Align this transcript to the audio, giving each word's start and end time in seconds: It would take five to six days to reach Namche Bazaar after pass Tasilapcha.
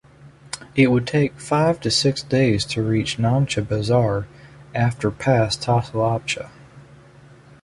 It 0.75 0.87
would 0.89 1.05
take 1.05 1.39
five 1.39 1.79
to 1.81 1.91
six 1.91 2.23
days 2.23 2.65
to 2.73 2.81
reach 2.81 3.17
Namche 3.19 3.63
Bazaar 3.67 4.25
after 4.73 5.11
pass 5.11 5.55
Tasilapcha. 5.55 6.49